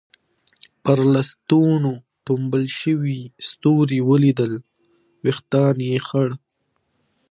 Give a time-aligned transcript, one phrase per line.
[0.83, 1.93] پر لستوڼو
[2.25, 4.53] ټومبل شوي ستوري ولیدل،
[5.23, 6.29] وېښتان یې خړ.